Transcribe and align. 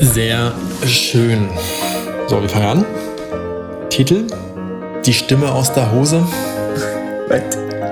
Sehr 0.00 0.52
schön. 0.86 1.48
So, 2.28 2.40
wir 2.40 2.48
fangen 2.48 2.66
an. 2.66 2.84
Titel: 3.90 4.26
Die 5.04 5.12
Stimme 5.12 5.50
aus 5.50 5.72
der 5.72 5.90
Hose. 5.90 6.24
Was? 7.28 7.42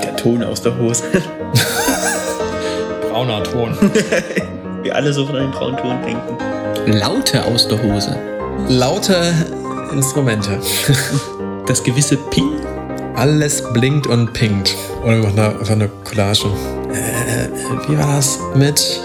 Der 0.02 0.16
Ton 0.16 0.42
aus 0.44 0.62
der 0.62 0.76
Hose. 0.78 1.02
Brauner 3.10 3.42
Ton. 3.42 3.76
Wir 4.82 4.94
alle 4.94 5.12
so 5.12 5.26
von 5.26 5.34
einem 5.36 5.50
braunen 5.50 5.76
Ton 5.78 6.00
denken. 6.04 6.38
Laute 6.86 7.44
aus 7.44 7.66
der 7.66 7.82
Hose. 7.82 8.16
Laute 8.68 9.34
Instrumente. 9.92 10.60
Das 11.66 11.82
gewisse 11.82 12.16
Ping. 12.16 12.60
Alles 13.16 13.64
blinkt 13.72 14.06
und 14.06 14.32
pinkt. 14.32 14.76
Oder 15.02 15.16
wir 15.16 15.22
machen 15.24 15.36
da 15.36 15.48
einfach 15.48 15.70
eine 15.70 15.88
Collage. 16.04 16.46
Äh, 16.92 17.48
wie 17.88 17.98
war 17.98 18.16
das 18.16 18.38
mit? 18.54 19.00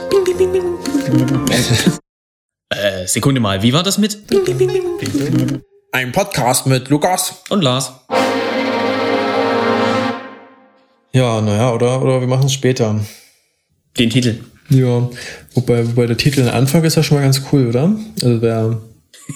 Äh, 2.71 3.05
Sekunde 3.05 3.41
mal, 3.41 3.61
wie 3.61 3.73
war 3.73 3.83
das 3.83 3.97
mit? 3.97 4.17
Ein 5.91 6.11
Podcast 6.11 6.65
mit 6.65 6.89
Lukas. 6.89 7.43
Und 7.49 7.61
Lars. 7.61 7.91
Ja, 11.13 11.41
naja, 11.41 11.73
oder, 11.73 12.01
oder 12.01 12.21
wir 12.21 12.27
machen 12.27 12.45
es 12.45 12.53
später. 12.53 12.99
Den 13.99 14.09
Titel. 14.09 14.39
Ja, 14.69 15.09
wobei, 15.53 15.85
wobei 15.85 16.07
der 16.07 16.15
Titel 16.15 16.47
am 16.47 16.55
Anfang 16.55 16.83
ist 16.85 16.95
ja 16.95 17.03
schon 17.03 17.17
mal 17.17 17.23
ganz 17.23 17.41
cool, 17.51 17.67
oder? 17.67 17.93
Also 18.23 18.41
wer, 18.41 18.81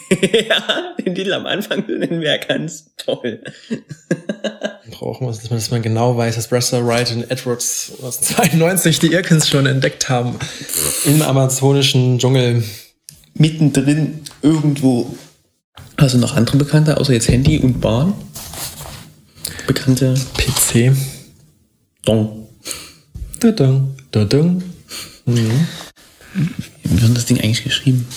ja, 0.50 0.96
den 1.06 1.14
Titel 1.14 1.34
am 1.34 1.46
Anfang 1.46 1.84
nennen 1.88 2.22
wir 2.22 2.38
ganz 2.38 2.96
toll. 2.96 3.44
braucht 4.92 5.22
man, 5.22 5.32
dass 5.32 5.50
man, 5.50 5.60
dass 5.60 5.72
man 5.72 5.82
genau 5.82 6.16
weiß, 6.18 6.36
dass 6.36 6.48
Brester 6.48 6.86
Wright 6.86 7.12
und 7.12 7.30
Edwards 7.30 7.92
aus 8.02 8.22
92 8.22 9.00
die 9.00 9.12
Irkens 9.12 9.50
schon 9.50 9.66
entdeckt 9.66 10.10
haben. 10.10 10.38
Im 11.06 11.22
amazonischen 11.22 12.18
Dschungel. 12.20 12.64
Mittendrin 13.38 14.22
irgendwo. 14.42 15.16
Du 15.98 16.18
noch 16.18 16.36
andere 16.36 16.58
Bekannte, 16.58 16.98
außer 16.98 17.14
jetzt 17.14 17.28
Handy 17.28 17.60
und 17.60 17.82
Bahn? 17.82 18.14
Bekannte. 19.68 20.14
PC. 20.38 20.96
Dong. 22.06 22.48
Dadung, 23.40 23.96
dadung. 24.12 24.64
Mhm. 25.26 25.68
Wie 26.84 27.02
wird 27.02 27.18
das 27.18 27.26
Ding 27.26 27.40
eigentlich 27.40 27.64
geschrieben? 27.64 28.08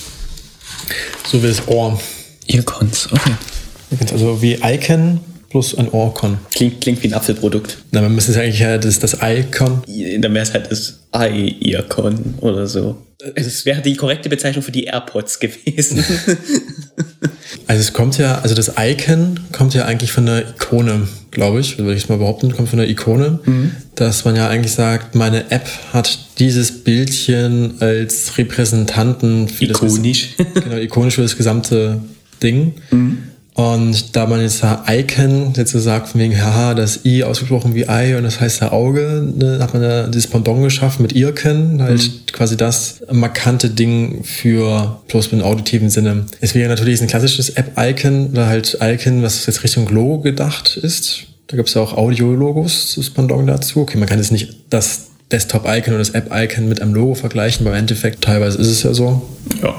So 1.26 1.42
wie 1.42 1.48
das 1.48 1.66
Ohr. 1.68 1.98
Earcons, 2.46 3.08
okay. 3.12 3.34
Also 4.12 4.40
wie 4.40 4.54
Icon 4.62 5.20
plus 5.50 5.76
ein 5.76 5.88
Ohrcon. 5.90 6.38
Klingt, 6.54 6.80
klingt 6.80 7.02
wie 7.02 7.08
ein 7.08 7.14
Apfelprodukt. 7.14 7.78
Na, 7.90 8.02
man 8.02 8.14
müsste 8.14 8.32
es 8.32 8.38
eigentlich 8.38 8.60
ja 8.60 8.78
das, 8.78 8.98
das 8.98 9.18
Icon. 9.22 9.82
Dann 10.18 10.34
wäre 10.34 10.42
es 10.42 10.52
halt 10.52 10.70
das 10.70 11.00
i-Earcon 11.14 12.34
oder 12.40 12.66
so. 12.66 12.98
Es 13.34 13.64
wäre 13.64 13.82
die 13.82 13.96
korrekte 13.96 14.28
Bezeichnung 14.28 14.62
für 14.62 14.72
die 14.72 14.84
AirPods 14.84 15.40
gewesen. 15.40 16.04
Also 17.66 17.80
es 17.80 17.92
kommt 17.92 18.16
ja, 18.18 18.40
also 18.40 18.54
das 18.54 18.72
Icon 18.78 19.40
kommt 19.52 19.74
ja 19.74 19.84
eigentlich 19.84 20.12
von 20.12 20.24
der 20.24 20.48
Ikone, 20.48 21.06
glaube 21.30 21.60
ich, 21.60 21.78
würde 21.78 21.94
ich 21.94 22.04
es 22.04 22.08
mal 22.08 22.18
behaupten, 22.18 22.52
kommt 22.52 22.70
von 22.70 22.78
der 22.78 22.88
Ikone, 22.88 23.40
dass 23.94 24.24
man 24.24 24.36
ja 24.36 24.48
eigentlich 24.48 24.72
sagt, 24.72 25.14
meine 25.14 25.50
App 25.50 25.68
hat 25.92 26.18
dieses 26.38 26.82
Bildchen 26.84 27.74
als 27.80 28.38
Repräsentanten 28.38 29.48
für 29.48 29.66
Ikonisch. 29.66 30.34
das 30.38 30.64
genau, 30.64 30.76
ikonisch 30.76 31.14
für 31.16 31.22
das 31.22 31.36
gesamte 31.36 32.00
Ding. 32.42 32.74
Und 33.58 34.14
da 34.14 34.26
man 34.26 34.40
jetzt 34.40 34.62
da 34.62 34.84
Icon 34.88 35.52
jetzt 35.56 35.72
so 35.72 35.80
sagt, 35.80 36.10
von 36.10 36.20
wegen, 36.20 36.40
haha, 36.40 36.74
das 36.74 37.04
I 37.04 37.24
ausgesprochen 37.24 37.74
wie 37.74 37.88
Ei 37.88 38.16
und 38.16 38.22
das 38.22 38.40
heißt 38.40 38.60
ja 38.60 38.70
Auge, 38.70 39.26
ne, 39.36 39.58
hat 39.60 39.74
man 39.74 39.82
ja 39.82 40.06
dieses 40.06 40.30
Pendant 40.30 40.62
geschaffen 40.62 41.02
mit 41.02 41.16
Irken, 41.16 41.82
halt 41.82 42.32
quasi 42.32 42.56
das 42.56 43.00
markante 43.10 43.70
Ding 43.70 44.22
für 44.22 45.00
bloß 45.08 45.32
mit 45.32 45.42
auditiven 45.42 45.90
Sinne. 45.90 46.26
Es 46.40 46.54
wäre 46.54 46.68
natürlich 46.68 47.00
ein 47.00 47.08
klassisches 47.08 47.50
App-Icon 47.50 48.28
oder 48.30 48.46
halt 48.46 48.78
Icon, 48.80 49.24
was 49.24 49.44
jetzt 49.46 49.64
Richtung 49.64 49.88
Logo 49.88 50.20
gedacht 50.20 50.78
ist. 50.80 51.24
Da 51.48 51.56
gibt 51.56 51.68
es 51.68 51.74
ja 51.74 51.80
auch 51.80 51.96
Audio-Logos, 51.96 52.94
das 52.94 53.10
Pendant 53.10 53.48
dazu. 53.48 53.80
Okay, 53.80 53.98
man 53.98 54.08
kann 54.08 54.18
jetzt 54.18 54.30
nicht 54.30 54.54
das 54.70 55.08
Desktop-Icon 55.32 55.94
oder 55.94 55.98
das 55.98 56.10
App-Icon 56.10 56.68
mit 56.68 56.80
einem 56.80 56.94
Logo 56.94 57.16
vergleichen, 57.16 57.66
aber 57.66 57.74
im 57.74 57.80
Endeffekt 57.80 58.22
teilweise 58.22 58.56
ist 58.58 58.68
es 58.68 58.84
ja 58.84 58.94
so. 58.94 59.28
ja. 59.60 59.74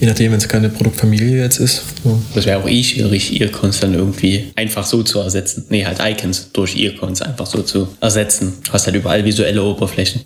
Je 0.00 0.06
nachdem, 0.06 0.32
wenn 0.32 0.38
es 0.38 0.48
keine 0.48 0.68
Produktfamilie 0.68 1.42
jetzt 1.42 1.58
ist. 1.58 1.82
So. 2.04 2.22
Das 2.34 2.46
wäre 2.46 2.62
auch 2.62 2.68
eh 2.68 2.82
schwierig, 2.84 3.40
Earcons 3.40 3.80
dann 3.80 3.94
irgendwie 3.94 4.52
einfach 4.54 4.86
so 4.86 5.02
zu 5.02 5.18
ersetzen. 5.18 5.64
Nee, 5.70 5.84
halt 5.84 5.98
Icons 6.00 6.50
durch 6.52 6.76
Earcons 6.76 7.20
einfach 7.22 7.46
so 7.46 7.62
zu 7.62 7.88
ersetzen. 8.00 8.54
Du 8.64 8.72
hast 8.72 8.86
halt 8.86 8.94
überall 8.94 9.24
visuelle 9.24 9.62
Oberflächen. 9.62 10.22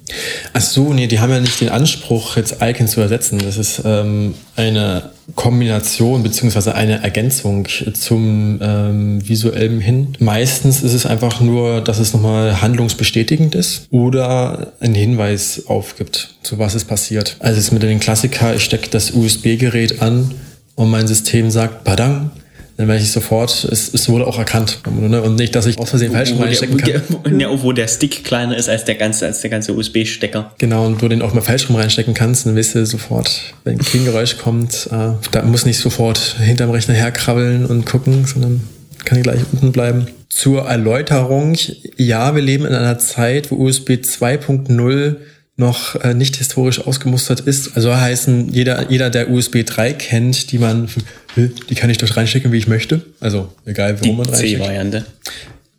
Ach 0.52 0.60
so, 0.60 0.92
nee, 0.92 1.06
die 1.06 1.20
haben 1.20 1.30
ja 1.30 1.40
nicht 1.40 1.60
den 1.60 1.70
Anspruch, 1.70 2.36
jetzt 2.36 2.56
Icon 2.60 2.86
zu 2.86 3.00
ersetzen. 3.00 3.38
Das 3.38 3.56
ist 3.56 3.80
ähm, 3.84 4.34
eine 4.56 5.10
Kombination 5.34 6.22
beziehungsweise 6.22 6.74
eine 6.74 7.02
Ergänzung 7.02 7.66
zum 7.94 8.58
ähm, 8.60 9.26
visuellen 9.26 9.80
hin. 9.80 10.08
Meistens 10.18 10.82
ist 10.82 10.94
es 10.94 11.06
einfach 11.06 11.40
nur, 11.40 11.80
dass 11.80 11.98
es 11.98 12.12
nochmal 12.12 12.60
handlungsbestätigend 12.60 13.54
ist 13.54 13.86
oder 13.90 14.72
einen 14.80 14.94
Hinweis 14.94 15.64
aufgibt, 15.66 16.34
zu 16.42 16.58
was 16.58 16.74
ist 16.74 16.86
passiert. 16.86 17.36
Also 17.38 17.58
es 17.58 17.66
ist 17.66 17.72
mit 17.72 17.82
dem 17.82 18.00
Klassiker, 18.00 18.54
ich 18.54 18.64
stecke 18.64 18.90
das 18.90 19.12
USB-Gerät 19.12 20.02
an 20.02 20.32
und 20.74 20.90
mein 20.90 21.06
System 21.06 21.50
sagt, 21.50 21.84
badang, 21.84 22.30
dann 22.76 22.88
werde 22.88 23.02
ich 23.02 23.12
sofort, 23.12 23.64
es, 23.64 23.92
es 23.92 24.08
wurde 24.08 24.26
auch 24.26 24.38
erkannt. 24.38 24.80
Ne? 24.90 25.22
Und 25.22 25.36
nicht, 25.36 25.54
dass 25.54 25.66
ich 25.66 25.78
aus 25.78 25.90
Versehen 25.90 26.12
falsch 26.12 26.32
reinstecken 26.38 26.76
kann. 26.78 27.38
der, 27.38 27.38
ja, 27.38 27.62
wo 27.62 27.72
der 27.72 27.88
Stick 27.88 28.24
kleiner 28.24 28.56
ist 28.56 28.68
als 28.68 28.84
der 28.84 28.94
ganze, 28.94 29.26
als 29.26 29.40
der 29.40 29.50
ganze 29.50 29.74
USB-Stecker. 29.74 30.52
Genau, 30.58 30.86
und 30.86 31.02
du 31.02 31.08
den 31.08 31.22
auch 31.22 31.34
mal 31.34 31.42
falsch 31.42 31.68
rum 31.68 31.76
reinstecken 31.76 32.14
kannst, 32.14 32.46
dann 32.46 32.56
weißt 32.56 32.76
du 32.76 32.86
sofort, 32.86 33.54
wenn 33.64 33.78
kein 33.78 34.04
Geräusch 34.04 34.38
kommt, 34.38 34.88
äh, 34.90 35.12
da 35.30 35.42
muss 35.42 35.66
nicht 35.66 35.78
sofort 35.78 36.18
hinterm 36.40 36.70
Rechner 36.70 36.94
herkrabbeln 36.94 37.66
und 37.66 37.84
gucken, 37.84 38.24
sondern 38.26 38.62
kann 39.04 39.22
gleich 39.22 39.40
unten 39.52 39.72
bleiben. 39.72 40.06
Zur 40.28 40.62
Erläuterung, 40.62 41.56
ja, 41.96 42.34
wir 42.34 42.42
leben 42.42 42.64
in 42.64 42.74
einer 42.74 42.98
Zeit, 42.98 43.50
wo 43.50 43.56
USB 43.56 43.90
2.0 43.90 45.16
noch 45.62 45.94
äh, 45.96 46.12
nicht 46.12 46.36
historisch 46.36 46.80
ausgemustert 46.80 47.40
ist. 47.40 47.76
Also 47.76 47.96
heißen, 47.96 48.52
jeder, 48.52 48.90
jeder, 48.90 49.08
der 49.08 49.30
USB 49.30 49.64
3 49.64 49.92
kennt, 49.94 50.52
die 50.52 50.58
man, 50.58 50.88
die 51.36 51.74
kann 51.74 51.88
ich 51.88 51.98
dort 51.98 52.16
reinstecken, 52.16 52.52
wie 52.52 52.58
ich 52.58 52.66
möchte. 52.66 53.00
Also 53.20 53.52
egal, 53.64 53.94
Die 53.94 54.02
warum 54.02 54.18
man 54.18 54.26
reinsteckt. 54.26 54.58
C-Variante. 54.58 55.06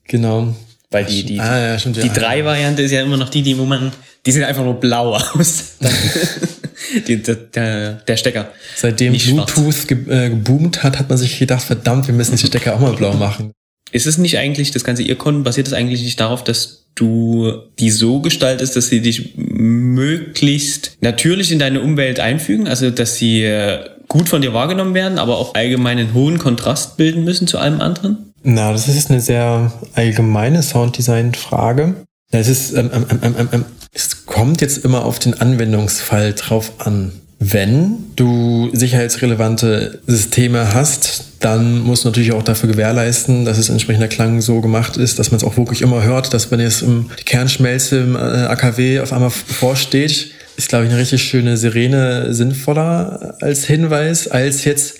Genau. 0.08 0.56
Weil 0.90 1.06
die, 1.06 1.24
die, 1.24 1.40
Ah, 1.40 1.60
ja, 1.60 1.80
stimmt, 1.80 1.98
die 1.98 2.08
ja. 2.08 2.14
3-Variante 2.14 2.82
ist 2.82 2.92
ja 2.92 3.02
immer 3.02 3.18
noch 3.18 3.30
die, 3.30 3.42
die, 3.42 3.58
wo 3.58 3.66
man, 3.66 3.92
die 4.26 4.32
sieht 4.32 4.44
einfach 4.44 4.64
nur 4.64 4.80
blau 4.80 5.16
aus. 5.16 5.78
die, 7.08 7.22
der, 7.22 7.94
der, 7.94 8.18
Stecker. 8.18 8.52
Seitdem. 8.76 9.14
Bluetooth 9.14 9.88
ge 9.88 9.98
äh, 10.08 10.30
geboomt 10.30 10.84
hat, 10.84 11.00
hat 11.00 11.10
man 11.10 11.18
sich 11.18 11.38
gedacht, 11.40 11.64
verdammt, 11.64 12.08
wir 12.08 12.14
müssen 12.14 12.36
die 12.36 12.46
Stecker 12.46 12.76
auch 12.76 12.80
mal 12.80 12.94
blau 12.94 13.14
machen. 13.14 13.52
Ist 13.94 14.08
es 14.08 14.18
nicht 14.18 14.38
eigentlich, 14.38 14.72
das 14.72 14.84
ganze 14.84 15.04
Earcon, 15.04 15.44
basiert 15.44 15.68
es 15.68 15.74
eigentlich 15.74 16.02
nicht 16.02 16.20
darauf, 16.20 16.44
dass 16.44 16.86
du 16.96 17.54
die 17.80 17.92
so 17.92 18.20
gestaltest, 18.20 18.76
dass 18.76 18.88
sie 18.88 19.02
dich 19.02 19.36
möglichst 19.36 20.98
natürlich 21.02 21.52
in 21.52 21.60
deine 21.60 21.82
Umwelt 21.82 22.20
einfügen, 22.20 22.68
also 22.68 22.90
dass 22.90 23.16
sie 23.16 23.44
äh, 23.44 23.80
gut 24.08 24.30
von 24.30 24.42
dir 24.42 24.54
wahrgenommen 24.54 24.94
werden, 24.94 25.20
aber 25.20 25.38
auch 25.38 25.56
allgemein 25.56 26.00
einen 26.00 26.14
hohen 26.14 26.40
Kontrast 26.40 26.98
bilden 26.98 27.24
müssen 27.24 27.48
zu 27.48 27.60
allem 27.60 27.82
anderen? 27.82 28.34
Na, 28.44 28.72
das 28.72 28.88
ist 28.88 29.10
eine 29.10 29.22
sehr 29.22 29.72
allgemeine 29.94 30.62
Sounddesign-Frage. 30.62 31.96
Es 32.32 32.48
ist, 32.48 32.74
ähm, 32.74 32.90
ähm, 32.94 33.06
ähm, 33.10 33.36
ähm, 33.38 33.50
ähm, 33.52 33.66
es 33.92 34.26
kommt 34.26 34.62
jetzt 34.62 34.84
immer 34.84 35.06
auf 35.06 35.20
den 35.20 35.40
Anwendungsfall 35.40 36.34
drauf 36.34 36.74
an. 36.80 37.12
Wenn 37.46 38.06
du 38.16 38.70
sicherheitsrelevante 38.72 40.00
Systeme 40.08 40.74
hast, 40.74 41.26
dann 41.42 41.80
musst 41.80 42.06
du 42.06 42.08
natürlich 42.08 42.32
auch 42.32 42.42
dafür 42.44 42.70
gewährleisten, 42.70 43.44
dass 43.44 43.58
es 43.58 43.68
entsprechender 43.68 44.08
Klang 44.08 44.40
so 44.40 44.62
gemacht 44.62 44.96
ist, 44.96 45.20
dass 45.20 45.32
man 45.32 45.40
es 45.40 45.44
auch 45.44 45.58
wirklich 45.58 45.82
immer 45.82 46.04
hört, 46.04 46.34
dass 46.34 46.52
wenn 46.52 46.62
jetzt 46.62 46.84
die 46.84 47.24
Kernschmelze 47.26 48.00
im 48.00 48.16
äh, 48.16 48.20
AKW 48.20 49.02
auf 49.02 49.12
einmal 49.12 49.30
bevorsteht, 49.30 50.32
ist, 50.56 50.70
glaube 50.70 50.86
ich, 50.86 50.92
eine 50.92 51.02
richtig 51.02 51.22
schöne 51.22 51.58
Sirene 51.58 52.34
sinnvoller 52.34 53.36
als 53.42 53.66
Hinweis, 53.66 54.30
als 54.30 54.64
jetzt 54.64 55.00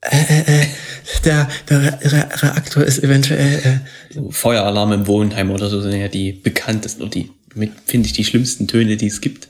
äh, 0.00 0.16
äh, 0.16 0.62
äh, 0.62 0.66
der, 1.26 1.48
der 1.68 1.82
Re 1.82 2.28
Reaktor 2.42 2.84
ist 2.84 3.04
eventuell 3.04 3.82
äh, 4.16 4.30
Feueralarm 4.30 4.92
im 4.92 5.06
Wohnheim 5.06 5.50
oder 5.50 5.68
so 5.68 5.82
sind 5.82 6.00
ja 6.00 6.08
die 6.08 6.32
bekanntesten 6.32 7.02
und 7.02 7.14
die, 7.14 7.30
finde 7.86 8.06
ich, 8.06 8.14
die 8.14 8.24
schlimmsten 8.24 8.66
Töne, 8.66 8.96
die 8.96 9.08
es 9.08 9.20
gibt. 9.20 9.48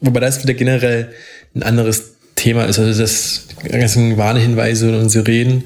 Wobei 0.00 0.20
das 0.20 0.42
wieder 0.42 0.54
generell 0.54 1.12
ein 1.54 1.62
anderes 1.62 2.14
Thema 2.34 2.64
ist. 2.64 2.78
Also 2.78 3.00
das 3.00 3.46
ganzen 3.68 4.16
Warnhinweise 4.16 4.98
und 4.98 5.08
Sirenen 5.08 5.64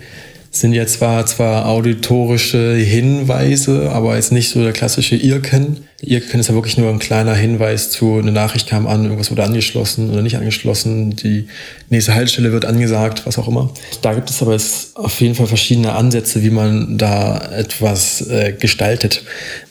sind 0.50 0.73
ja 0.73 0.87
zwar, 0.87 1.26
zwar 1.26 1.67
auditorische 1.67 2.75
Hinweise, 2.75 3.90
aber 3.93 4.17
jetzt 4.17 4.32
nicht 4.32 4.49
so 4.50 4.62
der 4.62 4.73
klassische 4.73 5.14
Irken. 5.14 5.85
Irken 6.00 6.40
ist 6.40 6.49
ja 6.49 6.55
wirklich 6.55 6.79
nur 6.79 6.88
ein 6.90 6.99
kleiner 6.99 7.35
Hinweis 7.35 7.90
zu, 7.90 8.19
eine 8.19 8.32
Nachricht 8.32 8.69
kam 8.69 8.87
an, 8.87 9.05
irgendwas 9.05 9.31
wurde 9.31 9.44
angeschlossen 9.44 10.11
oder 10.11 10.23
nicht 10.23 10.37
angeschlossen, 10.37 11.17
die 11.17 11.49
nächste 11.91 12.14
Haltestelle 12.14 12.52
wird 12.52 12.64
angesagt, 12.64 13.26
was 13.26 13.38
auch 13.38 13.49
immer. 13.49 13.70
Da 14.00 14.14
gibt 14.14 14.31
es 14.31 14.41
aber 14.41 14.52
jetzt 14.52 14.96
auf 14.96 15.20
jeden 15.20 15.34
Fall 15.34 15.46
verschiedene 15.46 15.93
Ansätze, 15.93 16.43
wie 16.43 16.50
man 16.50 16.96
da 16.96 17.50
etwas 17.52 18.26
äh, 18.29 18.52
gestaltet. 18.52 19.25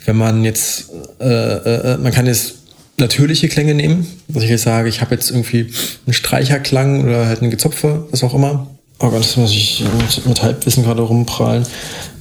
Wenn 0.05 0.17
man 0.17 0.43
jetzt, 0.43 0.91
äh, 1.19 1.25
äh, 1.25 1.97
man 1.97 2.11
kann 2.11 2.27
jetzt 2.27 2.55
natürliche 2.97 3.47
Klänge 3.47 3.73
nehmen. 3.73 4.07
Dass 4.27 4.44
ich 4.44 4.49
jetzt 4.49 4.63
sage, 4.63 4.89
ich 4.89 5.01
habe 5.01 5.15
jetzt 5.15 5.29
irgendwie 5.29 5.71
einen 6.05 6.13
Streicherklang 6.13 7.03
oder 7.03 7.27
halt 7.27 7.41
einen 7.41 7.51
Gezupfer, 7.51 8.07
was 8.11 8.23
auch 8.23 8.33
immer. 8.33 8.67
Oh 8.99 9.09
Gott, 9.09 9.19
das 9.19 9.38
muss 9.38 9.51
ich 9.51 9.83
mit, 9.97 10.25
mit 10.25 10.41
Halbwissen 10.41 10.83
gerade 10.83 11.03
rumprallen. 11.03 11.65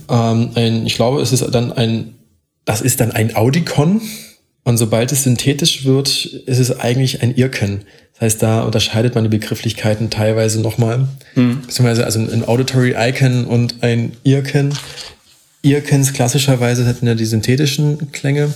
Ähm, 0.08 0.50
ein, 0.55 0.87
ich 0.87 0.94
glaube, 0.94 1.20
es 1.20 1.32
ist 1.32 1.43
dann 1.55 1.73
ein, 1.73 2.14
das 2.64 2.82
ist 2.82 3.00
dann 3.00 3.12
ein 3.12 3.34
Audicon. 3.34 4.00
Und 4.64 4.78
sobald 4.78 5.12
es 5.12 5.23
synthetisch 5.23 5.84
wird, 5.84 6.25
ist 6.25 6.58
es 6.58 6.81
eigentlich 6.81 7.23
ein 7.23 7.34
Irken. 7.37 7.84
Das 8.14 8.23
heißt, 8.23 8.43
da 8.43 8.62
unterscheidet 8.62 9.14
man 9.14 9.25
die 9.25 9.31
Begrifflichkeiten 9.31 10.11
teilweise 10.11 10.61
nochmal. 10.61 11.08
Mhm. 11.34 11.62
Beziehungsweise 11.62 12.05
also 12.05 12.19
ein 12.19 12.44
Auditory 12.46 12.94
Icon 12.99 13.44
und 13.44 13.82
ein 13.82 14.12
Irken. 14.25 14.75
Irkens 15.62 16.12
klassischerweise 16.12 16.87
hätten 16.87 17.06
ja 17.06 17.14
die 17.14 17.25
synthetischen 17.25 18.11
Klänge, 18.12 18.52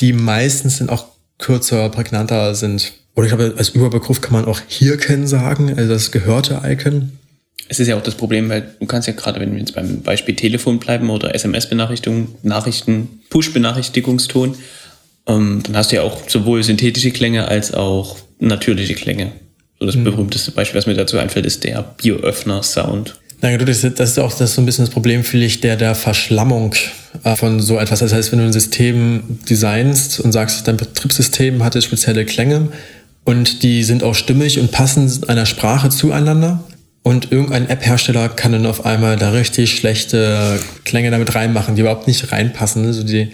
die 0.00 0.12
meistens 0.12 0.76
sind 0.76 0.90
auch 0.90 1.06
kürzer, 1.38 1.88
prägnanter 1.88 2.54
sind. 2.54 2.92
Oder 3.14 3.26
ich 3.26 3.34
glaube, 3.34 3.54
als 3.56 3.70
Überbegriff 3.70 4.20
kann 4.20 4.32
man 4.32 4.44
auch 4.44 4.60
Hirken 4.68 5.26
sagen, 5.26 5.72
also 5.76 5.92
das 5.92 6.10
gehörte 6.12 6.60
Icon. 6.64 7.12
Es 7.68 7.80
ist 7.80 7.88
ja 7.88 7.96
auch 7.96 8.02
das 8.02 8.14
Problem, 8.14 8.48
weil 8.48 8.74
du 8.78 8.86
kannst 8.86 9.08
ja 9.08 9.14
gerade, 9.14 9.40
wenn 9.40 9.52
wir 9.52 9.58
jetzt 9.58 9.74
beim 9.74 10.02
Beispiel 10.02 10.36
Telefon 10.36 10.78
bleiben 10.78 11.10
oder 11.10 11.34
SMS-Benachrichtigung, 11.34 12.28
Nachrichten, 12.42 13.20
Push-Benachrichtigungston, 13.30 14.54
ähm, 15.26 15.62
dann 15.64 15.76
hast 15.76 15.90
du 15.90 15.96
ja 15.96 16.02
auch 16.02 16.28
sowohl 16.28 16.62
synthetische 16.62 17.10
Klänge 17.10 17.48
als 17.48 17.74
auch 17.74 18.18
natürliche 18.38 18.94
Klänge. 18.94 19.32
So 19.80 19.86
das 19.86 19.96
mhm. 19.96 20.04
berühmteste 20.04 20.52
Beispiel, 20.52 20.78
was 20.78 20.86
mir 20.86 20.94
dazu 20.94 21.18
einfällt, 21.18 21.46
ist 21.46 21.64
der 21.64 21.82
Bioöffner-Sound. 21.82 23.18
Na 23.42 23.54
gut, 23.56 23.68
das 23.68 23.84
ist, 23.84 24.18
auch 24.18 24.30
das 24.32 24.50
ist 24.50 24.54
so 24.54 24.62
ein 24.62 24.66
bisschen 24.66 24.86
das 24.86 24.92
Problem, 24.92 25.22
finde 25.22 25.46
ich, 25.46 25.60
der, 25.60 25.76
der 25.76 25.94
Verschlammung 25.94 26.74
äh, 27.22 27.36
von 27.36 27.60
so 27.60 27.78
etwas. 27.78 28.00
Das 28.00 28.12
heißt, 28.12 28.32
wenn 28.32 28.38
du 28.38 28.46
ein 28.46 28.52
System 28.52 29.38
designst 29.48 30.20
und 30.20 30.32
sagst, 30.32 30.66
dein 30.66 30.76
Betriebssystem 30.76 31.62
hatte 31.62 31.82
spezielle 31.82 32.24
Klänge 32.24 32.68
und 33.24 33.62
die 33.62 33.82
sind 33.84 34.02
auch 34.02 34.14
stimmig 34.14 34.58
und 34.58 34.70
passen 34.70 35.24
einer 35.28 35.46
Sprache 35.46 35.90
zueinander 35.90 36.64
und 37.02 37.30
irgendein 37.30 37.68
App-Hersteller 37.68 38.30
kann 38.30 38.52
dann 38.52 38.66
auf 38.66 38.84
einmal 38.84 39.16
da 39.16 39.30
richtig 39.30 39.76
schlechte 39.76 40.58
Klänge 40.84 41.10
damit 41.10 41.34
reinmachen, 41.34 41.76
die 41.76 41.82
überhaupt 41.82 42.08
nicht 42.08 42.32
reinpassen. 42.32 42.82
Ne? 42.82 42.92
So 42.92 43.04
die, 43.04 43.30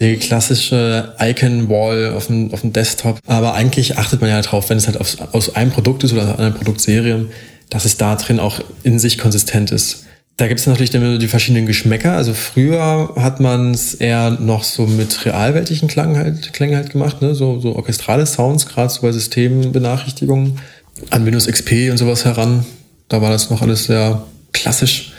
die 0.00 0.16
klassische 0.16 1.14
Icon-Wall 1.18 2.14
auf 2.14 2.26
dem, 2.26 2.52
auf 2.52 2.60
dem 2.60 2.72
Desktop. 2.72 3.18
Aber 3.26 3.54
eigentlich 3.54 3.96
achtet 3.96 4.20
man 4.20 4.28
ja 4.28 4.42
drauf, 4.42 4.68
wenn 4.68 4.76
es 4.76 4.86
halt 4.86 5.00
aus, 5.00 5.16
aus 5.32 5.54
einem 5.54 5.70
Produkt 5.70 6.04
ist 6.04 6.12
oder 6.12 6.30
aus 6.32 6.38
einer 6.38 6.50
Produktserie, 6.50 7.26
dass 7.70 7.84
es 7.84 7.96
da 7.96 8.16
drin 8.16 8.40
auch 8.40 8.60
in 8.82 8.98
sich 8.98 9.18
konsistent 9.18 9.70
ist. 9.70 10.04
Da 10.36 10.48
gibt 10.48 10.60
es 10.60 10.66
natürlich 10.66 10.90
dann 10.90 11.18
die 11.18 11.28
verschiedenen 11.28 11.66
Geschmäcker. 11.66 12.12
Also 12.12 12.32
früher 12.32 13.12
hat 13.16 13.40
man 13.40 13.72
es 13.72 13.94
eher 13.94 14.30
noch 14.30 14.64
so 14.64 14.86
mit 14.86 15.26
realweltlichen 15.26 15.86
Klang 15.86 16.16
halt, 16.16 16.52
Klängen 16.52 16.76
halt 16.76 16.90
gemacht, 16.90 17.20
ne? 17.20 17.34
so, 17.34 17.60
so 17.60 17.76
orchestrale 17.76 18.24
Sounds, 18.24 18.66
gerade 18.66 18.90
so 18.90 19.02
bei 19.02 19.12
Systembenachrichtigungen 19.12 20.58
an 21.10 21.26
Windows 21.26 21.46
XP 21.46 21.90
und 21.90 21.98
sowas 21.98 22.24
heran. 22.24 22.64
Da 23.08 23.20
war 23.20 23.30
das 23.30 23.50
noch 23.50 23.60
alles 23.60 23.84
sehr 23.84 24.22
klassisch. 24.52 25.12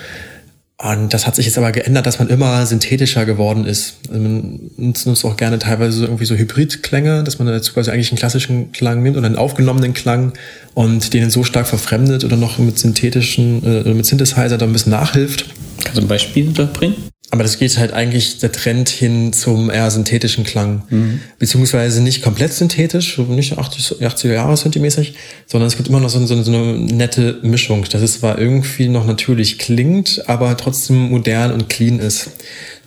Und 0.81 1.13
das 1.13 1.27
hat 1.27 1.35
sich 1.35 1.45
jetzt 1.45 1.59
aber 1.59 1.71
geändert, 1.71 2.07
dass 2.07 2.17
man 2.17 2.27
immer 2.27 2.65
synthetischer 2.65 3.25
geworden 3.25 3.65
ist. 3.65 3.97
Also 4.09 4.19
man 4.19 4.71
nutzt 4.77 5.25
auch 5.25 5.37
gerne 5.37 5.59
teilweise 5.59 6.05
irgendwie 6.05 6.25
so 6.25 6.35
Hybridklänge, 6.35 7.23
dass 7.23 7.37
man 7.37 7.47
dazu 7.47 7.73
quasi 7.73 7.91
eigentlich 7.91 8.09
einen 8.09 8.17
klassischen 8.17 8.71
Klang 8.71 9.03
nimmt 9.03 9.15
und 9.15 9.23
einen 9.23 9.35
aufgenommenen 9.35 9.93
Klang 9.93 10.33
und 10.73 11.13
den 11.13 11.29
so 11.29 11.43
stark 11.43 11.67
verfremdet 11.67 12.23
oder 12.23 12.35
noch 12.35 12.57
mit 12.57 12.79
synthetischen, 12.79 13.85
äh, 13.85 13.93
mit 13.93 14.07
Synthesizer 14.07 14.57
da 14.57 14.65
ein 14.65 14.73
bisschen 14.73 14.91
nachhilft. 14.91 15.45
Kannst 15.83 15.97
du 15.97 16.01
ein 16.01 16.07
Beispiel 16.07 16.51
da 16.51 16.65
bringen? 16.65 17.10
Aber 17.31 17.43
das 17.43 17.57
geht 17.57 17.77
halt 17.77 17.93
eigentlich 17.93 18.39
der 18.39 18.51
Trend 18.51 18.89
hin 18.89 19.31
zum 19.31 19.69
eher 19.69 19.89
synthetischen 19.89 20.43
Klang. 20.43 20.83
Mhm. 20.89 21.21
Beziehungsweise 21.39 22.01
nicht 22.01 22.21
komplett 22.21 22.51
synthetisch, 22.51 23.17
nicht 23.17 23.57
80, 23.57 24.01
80er 24.01 24.33
Jahre 24.33 24.57
synthemäßig, 24.57 25.13
sondern 25.47 25.67
es 25.67 25.77
gibt 25.77 25.87
immer 25.87 26.01
noch 26.01 26.09
so, 26.09 26.23
so, 26.25 26.43
so, 26.43 26.53
eine 26.53 26.77
nette 26.77 27.39
Mischung, 27.41 27.85
dass 27.89 28.01
es 28.01 28.19
zwar 28.19 28.37
irgendwie 28.37 28.89
noch 28.89 29.07
natürlich 29.07 29.59
klingt, 29.59 30.23
aber 30.27 30.57
trotzdem 30.57 31.09
modern 31.09 31.53
und 31.53 31.69
clean 31.69 31.99
ist. 31.99 32.31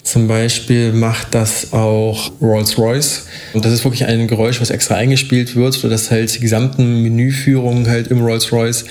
Zum 0.02 0.28
Beispiel 0.28 0.92
macht 0.92 1.34
das 1.34 1.72
auch 1.72 2.30
Rolls-Royce. 2.42 3.24
Und 3.54 3.64
das 3.64 3.72
ist 3.72 3.84
wirklich 3.84 4.04
ein 4.04 4.28
Geräusch, 4.28 4.60
was 4.60 4.68
extra 4.68 4.96
eingespielt 4.96 5.56
wird, 5.56 5.72
sodass 5.72 6.10
halt 6.10 6.34
die 6.34 6.40
gesamten 6.40 7.02
Menüführungen 7.02 7.88
halt 7.88 8.08
im 8.08 8.20
Rolls-Royce 8.20 8.84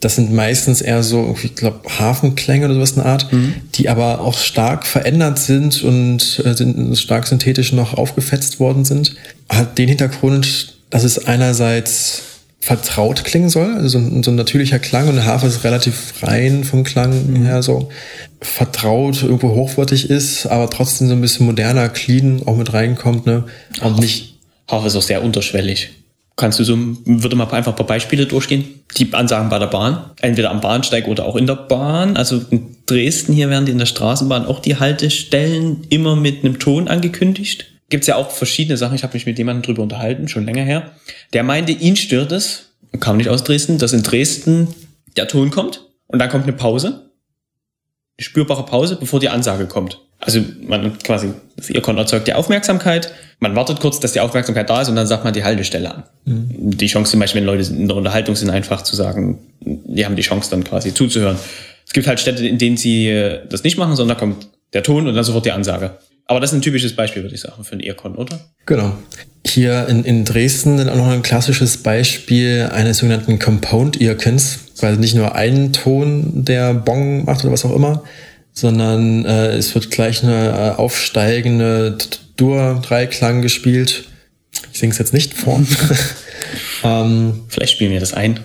das 0.00 0.16
sind 0.16 0.32
meistens 0.32 0.80
eher 0.80 1.02
so, 1.02 1.36
ich 1.42 1.54
glaube, 1.54 1.80
Hafenklänge 1.98 2.64
oder 2.64 2.74
sowas 2.74 2.92
in 2.92 3.02
der 3.02 3.06
Art, 3.06 3.32
mhm. 3.32 3.54
die 3.74 3.90
aber 3.90 4.20
auch 4.20 4.38
stark 4.38 4.86
verändert 4.86 5.38
sind 5.38 5.82
und 5.82 6.42
äh, 6.44 6.54
sind 6.54 6.98
stark 6.98 7.26
synthetisch 7.26 7.72
noch 7.72 7.94
aufgefetzt 7.94 8.60
worden 8.60 8.86
sind. 8.86 9.14
Hat 9.50 9.76
den 9.76 9.88
Hintergrund, 9.88 10.74
dass 10.88 11.04
es 11.04 11.26
einerseits 11.26 12.22
vertraut 12.60 13.24
klingen 13.24 13.48
soll, 13.48 13.74
also 13.74 13.88
so 13.88 13.98
ein, 13.98 14.22
so 14.22 14.30
ein 14.30 14.36
natürlicher 14.36 14.78
Klang 14.78 15.08
und 15.08 15.16
der 15.16 15.26
Hafer 15.26 15.46
ist 15.46 15.64
relativ 15.64 16.14
rein 16.22 16.64
vom 16.64 16.84
Klang 16.84 17.32
mhm. 17.32 17.44
her 17.44 17.62
so 17.62 17.88
vertraut, 18.40 19.22
irgendwo 19.22 19.50
hochwertig 19.54 20.08
ist, 20.08 20.46
aber 20.46 20.68
trotzdem 20.70 21.08
so 21.08 21.14
ein 21.14 21.20
bisschen 21.20 21.46
moderner, 21.46 21.88
clean 21.90 22.42
auch 22.46 22.56
mit 22.56 22.72
reinkommt, 22.72 23.26
ne? 23.26 23.44
Und 23.82 23.98
nicht. 23.98 24.38
Hafer 24.70 24.86
ist 24.86 24.96
auch 24.96 25.02
sehr 25.02 25.22
unterschwellig. 25.22 25.90
Kannst 26.40 26.58
du 26.58 26.64
so, 26.64 26.74
würde 27.04 27.36
mal 27.36 27.44
einfach 27.50 27.72
ein 27.72 27.76
paar 27.76 27.86
Beispiele 27.86 28.24
durchgehen? 28.24 28.64
Die 28.96 29.12
Ansagen 29.12 29.50
bei 29.50 29.58
der 29.58 29.66
Bahn, 29.66 30.12
entweder 30.22 30.50
am 30.50 30.62
Bahnsteig 30.62 31.06
oder 31.06 31.26
auch 31.26 31.36
in 31.36 31.46
der 31.46 31.54
Bahn. 31.54 32.16
Also 32.16 32.42
in 32.48 32.78
Dresden 32.86 33.34
hier 33.34 33.50
werden 33.50 33.66
die 33.66 33.72
in 33.72 33.78
der 33.78 33.84
Straßenbahn 33.84 34.46
auch 34.46 34.60
die 34.60 34.76
Haltestellen 34.76 35.84
immer 35.90 36.16
mit 36.16 36.42
einem 36.42 36.58
Ton 36.58 36.88
angekündigt. 36.88 37.66
Gibt's 37.90 38.06
ja 38.06 38.16
auch 38.16 38.30
verschiedene 38.30 38.78
Sachen. 38.78 38.94
Ich 38.94 39.02
habe 39.02 39.12
mich 39.12 39.26
mit 39.26 39.36
jemandem 39.36 39.64
drüber 39.64 39.82
unterhalten, 39.82 40.28
schon 40.28 40.46
länger 40.46 40.62
her. 40.62 40.92
Der 41.34 41.42
meinte, 41.42 41.72
ihn 41.72 41.96
stört 41.96 42.32
es, 42.32 42.72
kam 43.00 43.18
nicht 43.18 43.28
aus 43.28 43.44
Dresden, 43.44 43.76
dass 43.76 43.92
in 43.92 44.02
Dresden 44.02 44.68
der 45.18 45.28
Ton 45.28 45.50
kommt 45.50 45.90
und 46.06 46.20
dann 46.20 46.30
kommt 46.30 46.44
eine 46.44 46.54
Pause. 46.54 47.10
Eine 48.16 48.24
spürbare 48.24 48.64
Pause, 48.64 48.96
bevor 48.98 49.20
die 49.20 49.28
Ansage 49.28 49.66
kommt. 49.66 50.00
Also 50.20 50.40
man 50.62 50.98
quasi, 50.98 51.32
das 51.56 51.70
Earcon 51.70 51.98
erzeugt 51.98 52.28
die 52.28 52.34
Aufmerksamkeit 52.34 53.12
man 53.40 53.56
wartet 53.56 53.80
kurz, 53.80 53.98
dass 53.98 54.12
die 54.12 54.20
Aufmerksamkeit 54.20 54.68
da 54.68 54.82
ist 54.82 54.88
und 54.88 54.96
dann 54.96 55.06
sagt 55.06 55.24
man 55.24 55.32
die 55.32 55.42
Haltestelle 55.42 55.92
an. 55.92 56.02
Mhm. 56.26 56.76
Die 56.76 56.86
Chance 56.86 57.12
zum 57.12 57.20
Beispiel, 57.20 57.40
wenn 57.40 57.46
Leute 57.46 57.68
in 57.72 57.88
der 57.88 57.96
Unterhaltung 57.96 58.36
sind, 58.36 58.50
einfach 58.50 58.82
zu 58.82 58.94
sagen, 58.94 59.38
die 59.60 60.04
haben 60.04 60.14
die 60.14 60.22
Chance 60.22 60.50
dann 60.50 60.62
quasi 60.62 60.92
zuzuhören. 60.92 61.36
Es 61.86 61.92
gibt 61.92 62.06
halt 62.06 62.20
Städte, 62.20 62.46
in 62.46 62.58
denen 62.58 62.76
sie 62.76 63.08
äh, 63.08 63.40
das 63.48 63.64
nicht 63.64 63.78
machen, 63.78 63.96
sondern 63.96 64.16
da 64.16 64.20
kommt 64.20 64.48
der 64.74 64.82
Ton 64.82 65.08
und 65.08 65.14
dann 65.14 65.24
sofort 65.24 65.46
die 65.46 65.52
Ansage. 65.52 65.96
Aber 66.26 66.38
das 66.38 66.50
ist 66.50 66.58
ein 66.58 66.62
typisches 66.62 66.94
Beispiel, 66.94 67.22
würde 67.22 67.34
ich 67.34 67.40
sagen, 67.40 67.64
für 67.64 67.74
ein 67.74 67.80
Earcon, 67.80 68.14
oder? 68.14 68.38
Genau. 68.66 68.92
Hier 69.44 69.88
in, 69.88 70.04
in 70.04 70.24
Dresden 70.24 70.76
dann 70.76 70.90
auch 70.90 70.96
noch 70.96 71.08
ein 71.08 71.22
klassisches 71.22 71.78
Beispiel 71.78 72.68
eines 72.70 72.98
sogenannten 72.98 73.38
Compound 73.38 74.00
Earcons, 74.00 74.58
weil 74.80 74.96
nicht 74.96 75.14
nur 75.14 75.34
ein 75.34 75.72
Ton 75.72 76.44
der 76.44 76.74
Bong 76.74 77.24
macht 77.24 77.42
oder 77.42 77.52
was 77.52 77.64
auch 77.64 77.74
immer, 77.74 78.04
sondern 78.60 79.24
äh, 79.24 79.56
es 79.56 79.74
wird 79.74 79.90
gleich 79.90 80.22
eine 80.22 80.74
äh, 80.76 80.78
aufsteigende 80.78 81.96
Dur-Dreiklang 82.36 83.42
gespielt. 83.42 84.04
Ich 84.72 84.78
singe 84.78 84.92
es 84.92 84.98
jetzt 84.98 85.14
nicht 85.14 85.34
vor. 85.34 85.60
ähm, 86.84 87.40
Vielleicht 87.48 87.72
spielen 87.72 87.92
wir 87.92 88.00
das 88.00 88.14
ein. 88.14 88.40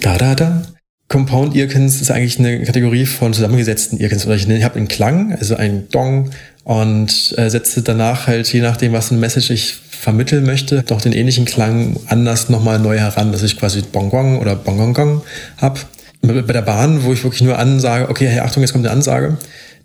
Da, 0.00 0.18
da, 0.18 0.34
da. 0.34 0.62
Compound 1.08 1.54
Earkins 1.54 2.00
ist 2.00 2.10
eigentlich 2.10 2.38
eine 2.38 2.62
Kategorie 2.64 3.06
von 3.06 3.32
zusammengesetzten 3.32 4.00
Earkins. 4.00 4.26
Oder 4.26 4.36
ich 4.36 4.64
habe 4.64 4.76
einen 4.76 4.88
Klang, 4.88 5.32
also 5.32 5.56
einen 5.56 5.88
Dong, 5.90 6.30
und 6.64 7.34
äh, 7.36 7.50
setze 7.50 7.82
danach 7.82 8.26
halt, 8.26 8.50
je 8.52 8.60
nachdem, 8.60 8.92
was 8.92 9.10
ein 9.10 9.20
Message 9.20 9.50
ich 9.50 9.74
vermitteln 9.90 10.44
möchte, 10.44 10.84
noch 10.88 11.00
den 11.00 11.12
ähnlichen 11.12 11.44
Klang 11.44 11.98
anders 12.06 12.48
nochmal 12.48 12.78
neu 12.78 12.98
heran, 12.98 13.32
dass 13.32 13.42
ich 13.42 13.58
quasi 13.58 13.82
Bongong 13.82 14.38
oder 14.38 14.56
Bongongong 14.56 15.22
habe. 15.58 15.80
Bei 16.26 16.52
der 16.52 16.62
Bahn, 16.62 17.04
wo 17.04 17.12
ich 17.12 17.22
wirklich 17.24 17.42
nur 17.42 17.58
ansage, 17.58 18.08
okay, 18.08 18.26
hey, 18.26 18.40
Achtung, 18.40 18.62
jetzt 18.62 18.72
kommt 18.72 18.86
eine 18.86 18.92
Ansage, 18.92 19.36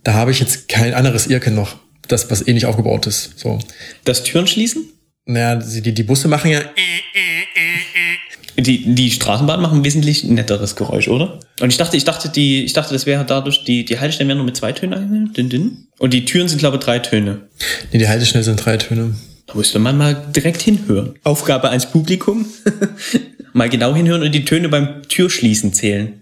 da 0.03 0.13
habe 0.13 0.31
ich 0.31 0.39
jetzt 0.39 0.69
kein 0.69 0.93
anderes 0.93 1.29
Earkin 1.29 1.55
noch 1.55 1.75
das, 2.07 2.29
was 2.31 2.47
ähnlich 2.47 2.65
aufgebaut 2.65 3.07
ist. 3.07 3.37
So. 3.37 3.59
Das 4.05 4.23
Türen 4.23 4.47
schließen? 4.47 4.85
Naja, 5.25 5.55
die, 5.55 5.93
die 5.93 6.03
Busse 6.03 6.27
machen 6.27 6.51
ja. 6.51 6.61
Die, 8.57 8.93
die 8.93 9.11
Straßenbahnen 9.11 9.61
machen 9.61 9.85
wesentlich 9.85 10.25
netteres 10.25 10.75
Geräusch, 10.75 11.07
oder? 11.07 11.39
Und 11.61 11.69
ich 11.69 11.77
dachte, 11.77 11.95
ich 11.95 12.03
dachte, 12.03 12.29
die, 12.29 12.65
ich 12.65 12.73
dachte, 12.73 12.93
das 12.93 13.05
wäre 13.05 13.23
dadurch, 13.23 13.63
die, 13.63 13.85
die 13.85 13.99
Haltestellen 13.99 14.27
wären 14.27 14.37
nur 14.37 14.45
mit 14.45 14.57
zwei 14.57 14.73
Tönen 14.73 14.93
angenehm. 14.93 15.87
Und 15.97 16.13
die 16.13 16.25
Türen 16.25 16.49
sind, 16.49 16.57
glaube 16.57 16.77
ich, 16.77 16.83
drei 16.83 16.99
Töne. 16.99 17.47
Nee, 17.91 17.99
die 17.99 18.07
Haltestellen 18.07 18.43
sind 18.43 18.57
drei 18.57 18.75
Töne. 18.75 19.15
Da 19.47 19.55
müsste 19.55 19.79
man 19.79 19.97
mal 19.97 20.13
direkt 20.35 20.61
hinhören. 20.61 21.15
Aufgabe 21.23 21.69
ans 21.69 21.89
Publikum. 21.89 22.45
mal 23.53 23.69
genau 23.69 23.95
hinhören 23.95 24.23
und 24.23 24.33
die 24.33 24.45
Töne 24.45 24.69
beim 24.69 25.03
Türschließen 25.07 25.73
zählen. 25.73 26.18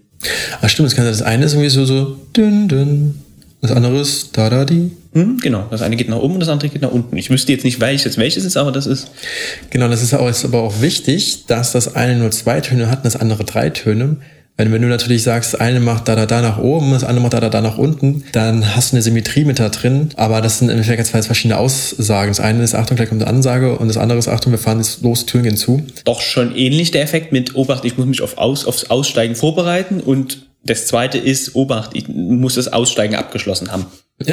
Ach 0.60 0.68
stimmt, 0.68 0.88
das, 0.88 0.96
kann, 0.96 1.04
das 1.04 1.22
eine 1.22 1.44
ist 1.44 1.52
irgendwie 1.52 1.70
so, 1.70 1.84
so 1.84 2.16
dünn, 2.36 2.68
dünn. 2.68 3.14
Das 3.60 3.72
andere 3.72 4.00
ist 4.00 4.36
da, 4.36 4.50
da, 4.50 4.64
die. 4.64 4.92
Hm, 5.14 5.38
genau, 5.38 5.66
das 5.70 5.82
eine 5.82 5.96
geht 5.96 6.08
nach 6.08 6.18
oben 6.18 6.34
und 6.34 6.40
das 6.40 6.48
andere 6.48 6.68
geht 6.68 6.82
nach 6.82 6.92
unten. 6.92 7.16
Ich 7.16 7.30
wüsste 7.30 7.52
jetzt 7.52 7.64
nicht, 7.64 7.80
welches 7.80 8.18
welches 8.18 8.44
ist, 8.44 8.56
aber 8.56 8.70
das 8.70 8.86
ist. 8.86 9.10
Genau, 9.70 9.88
das 9.88 10.02
ist, 10.02 10.14
auch, 10.14 10.28
ist 10.28 10.44
aber 10.44 10.62
auch 10.62 10.80
wichtig, 10.80 11.46
dass 11.46 11.72
das 11.72 11.96
eine 11.96 12.16
nur 12.16 12.30
zwei 12.30 12.60
Töne 12.60 12.88
hat 12.90 12.98
und 12.98 13.06
das 13.06 13.16
andere 13.16 13.44
drei 13.44 13.70
Töne, 13.70 14.18
Wenn, 14.58 14.72
wenn 14.72 14.82
du 14.82 14.88
natürlich 14.88 15.22
sagst, 15.22 15.54
das 15.54 15.60
eine 15.60 15.78
macht 15.78 16.08
da, 16.08 16.16
da, 16.16 16.26
da 16.26 16.42
nach 16.42 16.58
oben, 16.58 16.90
das 16.90 17.04
andere 17.04 17.22
macht 17.22 17.32
da, 17.32 17.38
da, 17.38 17.48
da 17.48 17.60
nach 17.60 17.78
unten, 17.78 18.24
dann 18.32 18.74
hast 18.74 18.90
du 18.90 18.96
eine 18.96 19.02
Symmetrie 19.02 19.44
mit 19.44 19.60
da 19.60 19.68
drin. 19.68 20.08
Aber 20.16 20.40
das 20.40 20.58
sind 20.58 20.68
im 20.68 20.72
Endeffekt 20.72 21.06
zwei 21.06 21.22
verschiedene 21.22 21.58
Aussagen. 21.58 22.30
Das 22.30 22.40
eine 22.40 22.64
ist, 22.64 22.74
Achtung, 22.74 22.96
gleich 22.96 23.08
kommt 23.08 23.22
eine 23.22 23.30
Ansage 23.30 23.78
und 23.78 23.86
das 23.86 23.96
andere 23.96 24.18
ist, 24.18 24.26
Achtung, 24.26 24.50
wir 24.50 24.58
fahren 24.58 24.78
jetzt 24.78 25.02
los, 25.02 25.26
Türen 25.26 25.44
gehen 25.44 25.56
zu. 25.56 25.86
Doch 26.04 26.20
schon 26.20 26.56
ähnlich 26.56 26.90
der 26.90 27.02
Effekt 27.02 27.30
mit 27.30 27.54
Obacht, 27.54 27.84
ich 27.84 27.96
muss 27.96 28.06
mich 28.06 28.20
auf 28.20 28.36
Aus, 28.36 28.66
aufs 28.66 28.90
Aussteigen 28.90 29.36
vorbereiten 29.36 30.00
und 30.00 30.47
das 30.64 30.86
zweite 30.86 31.18
ist, 31.18 31.54
Obacht, 31.54 31.90
ich 31.94 32.08
muss 32.08 32.54
das 32.56 32.72
Aussteigen 32.72 33.14
abgeschlossen 33.14 33.72
haben. 33.72 33.86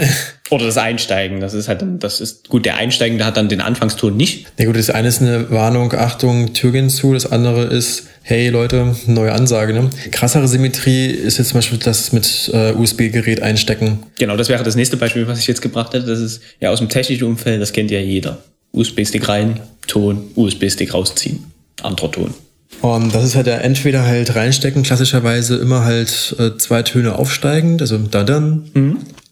Oder 0.50 0.66
das 0.66 0.78
Einsteigen. 0.78 1.40
Das 1.40 1.54
ist 1.54 1.68
halt, 1.68 1.84
das 2.00 2.20
ist 2.20 2.50
gut. 2.50 2.66
Der 2.66 2.78
Einsteigende 2.78 3.24
hat 3.26 3.38
dann 3.38 3.50
den 3.50 3.62
Anfangston 3.62 4.18
nicht. 4.18 4.48
Ja 4.58 4.66
gut, 4.66 4.76
das 4.76 4.90
eine 4.90 5.08
ist 5.08 5.22
eine 5.22 5.52
Warnung, 5.52 5.94
Achtung, 5.94 6.54
Tür 6.54 6.72
gehen 6.72 6.90
zu. 6.90 7.14
Das 7.14 7.32
andere 7.32 7.66
ist, 7.66 8.08
hey 8.24 8.50
Leute, 8.50 8.96
neue 9.06 9.32
Ansage. 9.32 9.74
Ne? 9.74 9.90
Krassere 10.12 10.48
Symmetrie 10.48 11.08
ist 11.08 11.38
jetzt 11.38 11.50
zum 11.50 11.60
Beispiel 11.60 11.78
das 11.78 12.12
mit 12.12 12.50
äh, 12.54 12.74
USB-Gerät 12.74 13.42
einstecken. 13.42 14.04
Genau, 14.18 14.38
das 14.38 14.50
wäre 14.50 14.64
das 14.64 14.76
nächste 14.76 14.98
Beispiel, 14.98 15.28
was 15.28 15.40
ich 15.40 15.48
jetzt 15.48 15.62
gebracht 15.62 15.94
hätte. 15.94 16.08
Das 16.08 16.20
ist 16.20 16.42
ja 16.60 16.72
aus 16.72 16.80
dem 16.80 16.90
technischen 16.90 17.26
Umfeld, 17.26 17.62
das 17.62 17.72
kennt 17.72 17.92
ja 17.92 18.00
jeder. 18.00 18.40
USB-Stick 18.72 19.28
rein, 19.30 19.60
Ton, 19.88 20.32
USB-Stick 20.36 20.94
rausziehen. 20.94 21.52
Anderer 21.82 22.12
Ton. 22.12 22.34
Und 22.82 23.14
das 23.16 23.24
ist 23.24 23.36
halt 23.36 23.48
ja 23.48 23.56
entweder 23.56 24.04
halt 24.04 24.36
reinstecken, 24.36 24.84
klassischerweise 24.84 25.56
immer 25.58 25.84
halt 25.84 26.36
äh, 26.40 26.58
zwei 26.58 26.84
Töne 26.84 27.16
aufsteigend, 27.16 27.82
also 27.82 27.98
da 27.98 28.24
dann. 28.24 28.70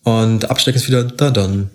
Und 0.04 0.50
abstecken 0.50 0.82
ist 0.82 0.88
wieder 0.88 1.04
da 1.04 1.30
dann. 1.32 1.70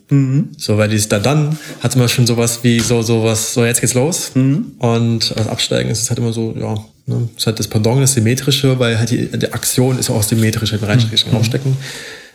So, 0.58 0.76
weil 0.76 0.88
dieses 0.90 1.08
da 1.08 1.18
dann 1.18 1.56
hat 1.80 1.94
immer 1.96 2.08
schon 2.08 2.26
sowas 2.26 2.60
wie 2.62 2.78
so, 2.80 3.00
sowas, 3.00 3.54
so 3.54 3.64
jetzt 3.64 3.80
geht's 3.80 3.94
los. 3.94 4.32
Und 4.78 5.34
das 5.34 5.46
Absteigen 5.46 5.88
ist 5.90 6.10
halt 6.10 6.18
immer 6.18 6.32
so, 6.34 6.54
ja, 6.58 6.75
ne, 7.06 7.28
ist 7.37 7.46
halt 7.46 7.58
das 7.58 7.68
Pendant, 7.68 8.02
das 8.02 8.12
Symmetrische, 8.14 8.78
weil 8.78 8.98
halt 8.98 9.10
die, 9.10 9.28
die 9.28 9.52
Aktion 9.52 9.98
ist 9.98 10.10
auch 10.10 10.22
symmetrisch, 10.22 10.72
halt 10.72 10.82
reinstecken, 10.82 11.32
rausstecken. 11.32 11.76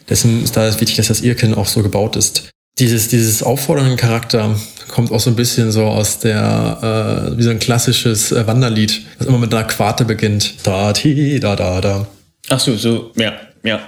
Deswegen 0.10 0.44
ist 0.44 0.58
da 0.58 0.68
wichtig, 0.80 0.96
dass 0.96 1.10
das 1.10 1.22
Irken 1.22 1.54
auch 1.54 1.68
so 1.68 1.84
gebaut 1.84 2.16
ist. 2.16 2.50
Dieses, 2.84 3.08
dieses 3.08 3.42
auffordernden 3.42 3.96
Charakter 3.96 4.60
kommt 4.90 5.10
auch 5.14 5.20
so 5.22 5.30
ein 5.30 5.38
bisschen 5.38 5.72
so 5.72 5.86
aus 5.86 6.20
der, 6.20 7.30
äh, 7.32 7.38
wie 7.38 7.44
so 7.44 7.50
ein 7.50 7.60
klassisches 7.60 8.34
äh, 8.34 8.46
Wanderlied, 8.46 9.04
das 9.18 9.28
immer 9.28 9.38
mit 9.38 9.54
einer 9.54 9.64
Quarte 9.64 10.04
beginnt. 10.04 10.56
Da, 10.64 10.92
ti, 10.92 11.40
da, 11.40 11.56
da, 11.56 11.80
da. 11.80 12.06
Ach 12.50 12.60
so, 12.60 12.76
so, 12.76 13.12
ja, 13.16 13.32
ja. 13.64 13.80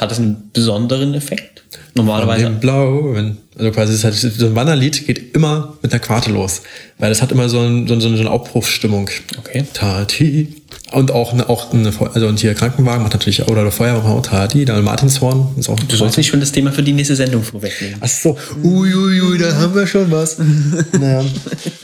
Hat 0.00 0.10
das 0.10 0.18
einen 0.18 0.50
besonderen 0.54 1.12
Effekt? 1.12 1.62
Von 1.94 2.06
Normalerweise. 2.06 2.44
dem 2.44 2.58
blauen. 2.58 3.36
Also 3.58 3.72
quasi 3.72 3.94
ist 3.94 4.04
halt, 4.04 4.14
so 4.14 4.46
ein 4.46 4.54
Wanderlied 4.54 5.06
geht 5.06 5.34
immer 5.34 5.76
mit 5.82 5.92
einer 5.92 6.00
Quarte 6.00 6.30
los. 6.30 6.62
Weil 6.98 7.10
das 7.10 7.22
hat 7.22 7.30
immer 7.32 7.48
so, 7.48 7.60
ein, 7.60 7.86
so, 7.86 7.94
ein, 7.94 8.00
so 8.00 8.08
eine 8.08 8.30
Aufbruchsstimmung. 8.30 9.08
Okay. 9.38 9.64
Tati. 9.72 10.48
Und 10.92 11.10
auch 11.10 11.32
eine, 11.32 11.48
auch 11.48 11.72
eine, 11.72 11.92
also 12.14 12.28
und 12.28 12.40
hier 12.40 12.54
Krankenwagen 12.54 13.02
macht 13.02 13.12
natürlich, 13.12 13.46
oder 13.46 13.62
der 13.62 13.72
Feuerwagen 13.72 14.10
auch 14.10 14.22
Tati, 14.22 14.64
dann 14.64 14.82
Martinshorn 14.82 15.54
ist 15.58 15.68
auch. 15.68 15.78
Du 15.80 15.96
sollst 15.96 16.16
nicht 16.16 16.28
schon 16.28 16.40
das 16.40 16.52
Thema 16.52 16.72
für 16.72 16.82
die 16.82 16.92
nächste 16.92 17.14
Sendung 17.14 17.42
vorwegnehmen. 17.42 17.96
Ach 18.00 18.08
so, 18.08 18.36
uiuiui, 18.62 19.20
ui, 19.20 19.38
da 19.38 19.54
haben 19.56 19.74
wir 19.74 19.86
schon 19.86 20.10
was. 20.10 20.38
naja. 20.98 21.24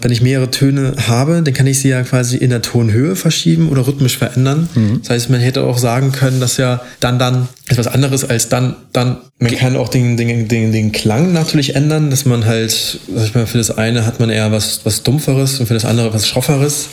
Wenn 0.01 0.11
ich 0.11 0.23
mehrere 0.23 0.51
Töne 0.51 0.95
habe, 1.07 1.43
dann 1.43 1.55
kann 1.55 1.67
ich 1.67 1.81
sie 1.81 1.89
ja 1.89 2.03
quasi 2.03 2.37
in 2.39 2.51
der 2.51 2.63
Tonhöhe 2.63 3.15
verschieben 3.15 3.69
oder 3.69 3.87
rhythmisch 3.87 4.17
verändern. 4.17 4.69
Das 5.01 5.11
heißt, 5.11 5.31
man 5.31 5.41
hätte 5.41 5.65
auch 5.65 5.79
sagen 5.79 6.13
können, 6.13 6.41
dass 6.41 6.57
ja 6.57 6.81
dann, 7.01 7.19
dann 7.19 7.49
etwas 7.69 7.87
anderes 7.87 8.25
als 8.25 8.49
dann, 8.49 8.77
dann. 8.93 9.19
Man 9.39 9.55
kann 9.57 9.77
auch 9.77 9.89
den, 9.89 10.17
den, 10.17 10.49
den, 10.49 10.73
den 10.73 10.93
Klang 10.93 11.33
natürlich 11.33 11.64
ändern, 11.71 12.11
dass 12.11 12.25
man 12.25 12.45
halt, 12.47 12.73
sag 13.15 13.25
ich 13.25 13.35
mal, 13.35 13.47
für 13.47 13.59
das 13.59 13.71
eine 13.71 14.07
hat 14.07 14.21
man 14.21 14.31
eher 14.31 14.53
was, 14.53 14.81
was 14.85 15.03
Dumpferes 15.03 15.61
und 15.61 15.67
für 15.67 15.75
das 15.75 15.85
andere 15.85 16.13
was 16.13 16.29
Schrofferes. 16.29 16.89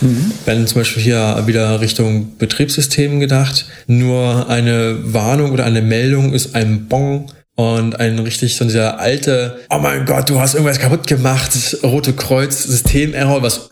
Wenn 0.45 0.65
zum 0.67 0.81
Beispiel 0.81 1.03
hier 1.03 1.43
wieder 1.45 1.81
Richtung 1.81 2.37
Betriebssystem 2.37 3.19
gedacht, 3.19 3.65
nur 3.87 4.49
eine 4.49 4.97
Warnung 5.13 5.51
oder 5.51 5.65
eine 5.65 5.81
Meldung 5.81 6.33
ist 6.33 6.55
ein 6.55 6.87
Bong 6.87 7.31
und 7.55 7.99
ein 7.99 8.17
richtig 8.19 8.55
so 8.55 8.65
dieser 8.65 8.99
alte, 8.99 9.59
oh 9.69 9.79
mein 9.79 10.05
Gott, 10.05 10.29
du 10.29 10.39
hast 10.39 10.53
irgendwas 10.53 10.79
kaputt 10.79 11.05
gemacht, 11.05 11.77
rote 11.83 12.13
Kreuz, 12.13 12.63
Systemerror, 12.63 13.43
was. 13.43 13.69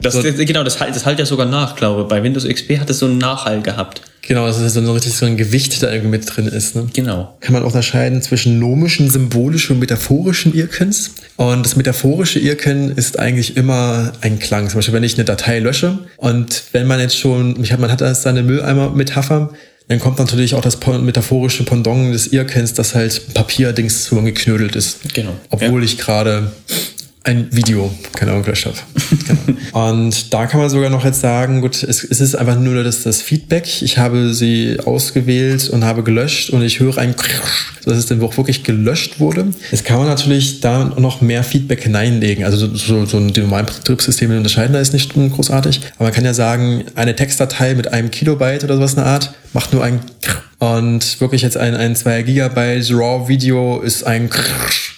Das, 0.00 0.14
so, 0.14 0.22
genau, 0.22 0.64
das 0.64 0.80
halt, 0.80 0.94
das 0.94 1.04
halt 1.04 1.18
ja 1.18 1.26
sogar 1.26 1.46
nach, 1.46 1.76
glaube 1.76 2.02
ich. 2.02 2.08
Bei 2.08 2.22
Windows 2.22 2.46
XP 2.46 2.78
hat 2.78 2.88
es 2.90 3.00
so 3.00 3.06
einen 3.06 3.18
Nachhall 3.18 3.60
gehabt. 3.60 4.02
Genau, 4.28 4.46
das 4.46 4.60
ist 4.60 4.74
so 4.74 4.80
ein 4.80 4.86
richtig 4.86 5.14
so 5.14 5.26
ein 5.26 5.36
Gewicht, 5.36 5.82
da 5.82 5.90
irgendwie 5.90 6.10
mit 6.10 6.36
drin 6.36 6.46
ist. 6.46 6.76
Ne? 6.76 6.86
Genau. 6.92 7.36
Kann 7.40 7.54
man 7.54 7.62
auch 7.62 7.68
unterscheiden 7.68 8.22
zwischen 8.22 8.58
nomischen, 8.60 9.10
symbolischen 9.10 9.74
und 9.74 9.80
metaphorischen 9.80 10.54
Irkens. 10.54 11.12
Und 11.36 11.64
das 11.64 11.74
metaphorische 11.74 12.38
Irken 12.38 12.94
ist 12.94 13.18
eigentlich 13.18 13.56
immer 13.56 14.12
ein 14.20 14.38
Klang. 14.38 14.68
Zum 14.68 14.78
Beispiel, 14.78 14.94
wenn 14.94 15.02
ich 15.02 15.14
eine 15.14 15.24
Datei 15.24 15.58
lösche 15.58 15.98
und 16.18 16.64
wenn 16.72 16.86
man 16.86 17.00
jetzt 17.00 17.18
schon, 17.18 17.60
ich 17.62 17.72
hab, 17.72 17.80
man 17.80 17.90
hat 17.90 18.02
da 18.02 18.14
seine 18.14 18.42
Mülleimer-Metapher, 18.42 19.50
dann 19.88 19.98
kommt 19.98 20.18
natürlich 20.18 20.54
auch 20.54 20.60
das 20.60 20.78
metaphorische 20.86 21.64
Pendant 21.64 22.12
des 22.14 22.26
Irkens, 22.28 22.74
dass 22.74 22.94
halt 22.94 23.32
Papierdings 23.32 24.04
zusammengeknödelt 24.04 24.76
ist. 24.76 24.98
Genau. 25.14 25.32
Obwohl 25.48 25.82
ich 25.82 25.96
gerade 25.96 26.52
ein 27.28 27.46
Video, 27.50 27.90
keine 28.14 28.32
Ahnung, 28.32 28.42
gelöscht 28.42 28.66
habe. 28.66 28.76
genau. 29.26 29.88
Und 29.88 30.32
da 30.32 30.46
kann 30.46 30.60
man 30.60 30.70
sogar 30.70 30.88
noch 30.88 31.04
jetzt 31.04 31.20
sagen, 31.20 31.60
gut, 31.60 31.82
es, 31.82 32.02
es 32.02 32.20
ist 32.20 32.34
einfach 32.34 32.58
nur 32.58 32.82
das, 32.82 33.02
das 33.02 33.20
Feedback. 33.20 33.82
Ich 33.82 33.98
habe 33.98 34.32
sie 34.32 34.78
ausgewählt 34.84 35.68
und 35.68 35.84
habe 35.84 36.02
gelöscht 36.02 36.50
und 36.50 36.62
ich 36.62 36.80
höre 36.80 36.96
ein 36.96 37.14
dass 37.84 37.98
es 37.98 38.06
dann 38.06 38.20
auch 38.22 38.36
wirklich 38.36 38.64
gelöscht 38.64 39.20
wurde. 39.20 39.46
Jetzt 39.70 39.84
kann 39.84 39.98
man 39.98 40.06
natürlich 40.06 40.60
da 40.60 40.84
noch 40.98 41.20
mehr 41.20 41.42
Feedback 41.42 41.82
hineinlegen. 41.82 42.44
Also 42.44 42.66
so, 42.66 42.74
so, 42.74 43.06
so 43.06 43.20
die 43.28 43.40
normalen 43.40 43.66
Betriebssysteme 43.66 44.36
unterscheiden 44.36 44.72
da 44.72 44.80
ist 44.80 44.92
nicht 44.92 45.12
großartig. 45.14 45.80
Aber 45.96 46.04
man 46.04 46.12
kann 46.12 46.24
ja 46.24 46.34
sagen, 46.34 46.84
eine 46.94 47.14
Textdatei 47.14 47.74
mit 47.74 47.92
einem 47.92 48.10
Kilobyte 48.10 48.64
oder 48.64 48.76
sowas 48.76 48.94
der 48.94 49.06
Art 49.06 49.32
macht 49.52 49.72
nur 49.72 49.82
ein 49.82 50.00
und 50.58 51.20
wirklich 51.20 51.42
jetzt 51.42 51.56
ein, 51.56 51.76
ein 51.76 51.94
2 51.94 52.22
Gigabyte 52.22 52.90
RAW-Video 52.90 53.80
ist 53.80 54.02
ein 54.02 54.28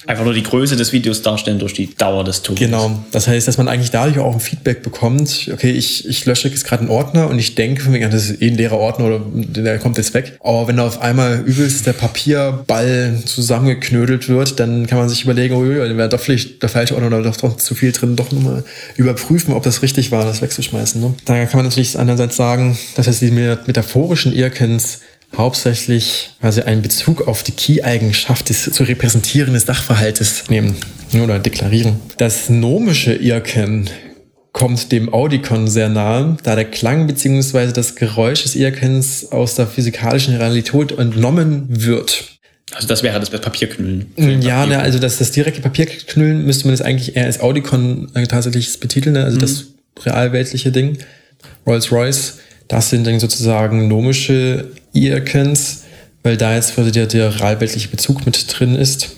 Einfach 0.07 0.25
nur 0.25 0.33
die 0.33 0.43
Größe 0.43 0.77
des 0.77 0.93
Videos 0.93 1.21
darstellen 1.21 1.59
durch 1.59 1.75
die 1.75 1.95
Dauer 1.95 2.25
des 2.25 2.43
Tons. 2.43 2.59
Genau. 2.59 2.99
Das 3.13 3.29
heißt, 3.29 3.47
dass 3.47 3.59
man 3.59 3.69
eigentlich 3.69 3.91
dadurch 3.91 4.19
auch 4.19 4.33
ein 4.33 4.41
Feedback 4.41 4.83
bekommt. 4.83 5.51
Okay, 5.53 5.71
ich, 5.71 6.09
ich 6.09 6.25
lösche 6.25 6.49
jetzt 6.49 6.65
gerade 6.65 6.81
einen 6.81 6.91
Ordner 6.91 7.29
und 7.29 7.39
ich 7.39 7.55
denke 7.55 7.83
von 7.83 7.93
mir, 7.93 8.09
das 8.09 8.31
ist 8.31 8.43
eh 8.43 8.49
ein 8.49 8.57
leerer 8.57 8.79
Ordner 8.79 9.05
oder 9.05 9.21
der 9.33 9.79
kommt 9.79 9.99
jetzt 9.99 10.15
weg. 10.15 10.39
Aber 10.43 10.67
wenn 10.67 10.79
da 10.79 10.87
auf 10.87 11.03
einmal 11.03 11.43
übelst 11.45 11.87
der 11.87 11.93
Papierball 11.93 13.21
zusammengeknödelt 13.27 14.29
wird, 14.29 14.59
dann 14.59 14.87
kann 14.87 14.99
man 14.99 15.09
sich 15.09 15.23
überlegen, 15.25 15.55
oh, 15.55 15.65
da 15.65 15.97
wäre 15.97 16.09
doch 16.09 16.19
vielleicht 16.19 16.63
der 16.63 16.71
falsche 16.71 16.95
Ordner 16.95 17.19
oder 17.19 17.31
doch, 17.31 17.57
zu 17.59 17.75
viel 17.75 17.93
drin, 17.93 18.17
doch 18.17 18.33
nochmal 18.33 18.65
überprüfen, 18.97 19.53
ob 19.53 19.63
das 19.63 19.83
richtig 19.83 20.11
war, 20.11 20.25
das 20.25 20.41
wegzuschmeißen. 20.41 21.01
Ne? 21.01 21.15
Da 21.27 21.45
kann 21.45 21.59
man 21.59 21.67
natürlich 21.67 21.99
einerseits 21.99 22.37
sagen, 22.37 22.77
dass 22.97 23.07
heißt, 23.07 23.21
die 23.21 23.31
metaphorischen 23.31 24.33
Irkens 24.41 25.01
hauptsächlich 25.37 26.31
quasi 26.41 26.63
einen 26.63 26.83
Bezug 26.83 27.29
auf 27.29 27.43
die 27.43 27.53
Key-Eigenschaft 27.53 28.49
des 28.49 28.65
zu 28.65 28.83
repräsentierenden 28.83 29.61
Sachverhaltes 29.61 30.49
nehmen 30.49 30.77
oder 31.15 31.39
deklarieren. 31.39 31.97
Das 32.17 32.49
nomische 32.49 33.15
Irken 33.15 33.89
kommt 34.53 34.91
dem 34.91 35.13
Audikon 35.13 35.69
sehr 35.69 35.89
nahe, 35.89 36.37
da 36.43 36.57
der 36.57 36.65
Klang 36.65 37.07
bzw. 37.07 37.73
das 37.73 37.95
Geräusch 37.95 38.43
des 38.43 38.57
Irkens 38.57 39.31
aus 39.31 39.55
der 39.55 39.67
physikalischen 39.69 40.37
Realität 40.37 40.93
entnommen 40.93 41.67
wird. 41.69 42.25
Also 42.73 42.87
das 42.89 43.03
wäre 43.03 43.19
das 43.19 43.31
Papierknüllen. 43.31 44.13
Ja, 44.43 44.67
ne, 44.67 44.79
also 44.79 44.99
das, 44.99 45.19
das 45.19 45.33
direkte 45.33 45.61
Papierknüllen 45.61 46.45
müsste 46.45 46.67
man 46.67 46.73
das 46.73 46.83
eigentlich 46.83 47.17
eher 47.17 47.27
als 47.27 47.41
Audikon 47.41 48.11
äh, 48.15 48.27
tatsächlich 48.27 48.79
betiteln, 48.79 49.15
ne? 49.15 49.25
also 49.25 49.39
das 49.39 49.67
realweltliche 50.05 50.71
Ding. 50.71 50.99
Rolls-Royce, 51.67 52.39
das 52.71 52.89
sind 52.89 53.07
dann 53.07 53.19
sozusagen 53.19 53.89
nomische 53.89 54.69
Irkens, 54.93 55.83
weil 56.23 56.37
da 56.37 56.55
jetzt 56.55 56.75
quasi 56.75 56.93
der, 56.93 57.07
der 57.07 57.41
realweltliche 57.41 57.89
Bezug 57.89 58.25
mit 58.25 58.47
drin 58.49 58.77
ist. 58.77 59.11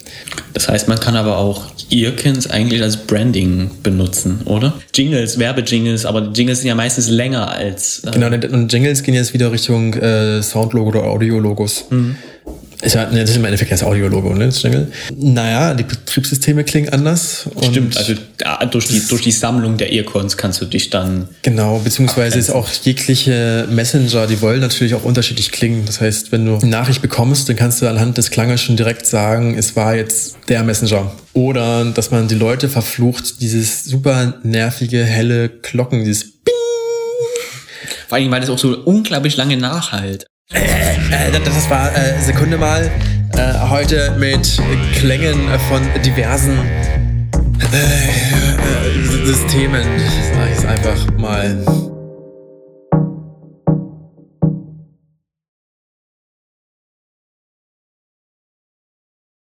Das 0.55 0.69
heißt, 0.69 0.89
man 0.89 0.99
kann 0.99 1.17
aber 1.17 1.37
auch 1.37 1.67
Irkens 1.91 2.49
eigentlich 2.49 2.83
als 2.83 2.97
Branding 2.97 3.71
benutzen, 3.83 4.41
oder? 4.47 4.73
Jingles, 4.95 5.39
Werbejingles, 5.39 6.07
aber 6.07 6.23
die 6.23 6.39
Jingles 6.41 6.61
sind 6.61 6.69
ja 6.69 6.75
meistens 6.75 7.09
länger 7.09 7.51
als. 7.51 8.03
Äh, 8.05 8.13
Genau, 8.13 8.29
und 8.29 8.73
Jingles 8.73 9.03
gehen 9.03 9.15
jetzt 9.15 9.35
wieder 9.35 9.53
Richtung 9.53 9.93
äh, 9.95 10.43
Soundlogo 10.43 10.89
oder 10.89 11.05
Audiologos. 11.05 11.85
Ist 12.83 12.97
ja, 12.97 13.09
ne, 13.09 13.21
das 13.21 13.31
ist 13.31 13.37
im 13.37 13.45
Endeffekt 13.45 13.71
das 13.71 13.85
Audiologo, 13.85 14.35
ne, 14.35 14.49
Jingle. 14.49 14.91
Naja, 15.17 15.73
die 15.75 15.85
Betriebssysteme 15.85 16.65
klingen 16.65 16.93
anders. 16.93 17.49
Stimmt, 17.63 17.97
also 17.97 18.15
durch, 18.71 18.89
die, 18.89 19.01
durch 19.07 19.23
die 19.23 19.31
Sammlung 19.31 19.77
der 19.77 19.93
Earcons 19.93 20.37
kannst 20.37 20.61
du 20.61 20.65
dich 20.65 20.91
dann. 20.91 21.29
Genau, 21.43 21.79
beziehungsweise 21.79 22.41
ist 22.41 22.51
auch 22.51 22.69
jegliche 22.69 23.69
Messenger, 23.71 24.27
die 24.27 24.41
wollen 24.43 24.61
natürlich 24.61 24.95
auch 24.95 25.05
unterschiedlich 25.05 25.53
klingen. 25.53 25.87
Das 25.87 26.01
heißt, 26.01 26.33
wenn 26.33 26.45
du 26.45 26.57
eine 26.57 26.67
Nachricht 26.67 27.03
bekommst, 27.03 27.49
dann 27.49 27.55
kannst 27.55 27.81
du 27.81 27.87
anhand 27.87 28.19
des 28.19 28.31
Klanges 28.31 28.61
schon 28.61 28.77
direkt 28.77 29.07
sagen, 29.07 29.57
es 29.57 29.77
war 29.77 29.95
jetzt 29.95 30.37
der 30.49 30.65
Messenger. 30.65 31.13
Oder 31.35 31.85
dass 31.85 32.11
man 32.11 32.27
die 32.27 32.35
Leute 32.35 32.69
verflucht, 32.69 33.41
dieses 33.41 33.85
super 33.85 34.35
nervige, 34.43 35.05
helle 35.05 35.49
Glocken, 35.49 36.05
dieses 36.05 36.25
Bing. 36.25 36.55
Vor 38.09 38.19
allem, 38.19 38.31
weil 38.33 38.41
das 38.41 38.51
auch 38.51 38.59
so 38.59 38.77
unglaublich 38.77 39.37
lange 39.37 39.57
nachhalt. 39.57 40.27
Äh, 40.53 41.31
das- 41.33 41.55
das 41.55 41.71
war 41.71 41.91
äh, 41.97 42.21
Sekunde 42.21 42.57
mal. 42.59 42.91
Äh, 43.37 43.69
heute 43.71 44.15
mit 44.19 44.61
Klängen 44.95 45.39
von 45.69 45.83
diversen 46.05 46.59
äh, 47.73 47.77
äh, 47.77 49.27
Systemen. 49.27 49.83
Sag 50.35 50.51
ich 50.51 50.59
es 50.59 50.65
einfach 50.67 51.07
mal. 51.19 51.65